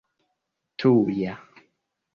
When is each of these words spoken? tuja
tuja 0.79 1.33